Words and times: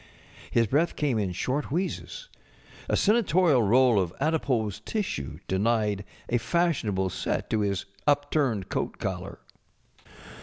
His 0.49 0.65
breath 0.65 0.95
came 0.95 1.19
in 1.19 1.31
short 1.31 1.65
wheezes; 1.69 2.27
a 2.89 2.97
senatorial 2.97 3.61
roll 3.61 3.99
of 3.99 4.11
adipose 4.19 4.79
tissue 4.79 5.37
denied 5.47 6.05
a 6.27 6.39
fashionable 6.39 7.11
set 7.11 7.51
to 7.51 7.59
his 7.59 7.85
upturned 8.07 8.67
coat 8.67 8.97
collar. 8.97 9.41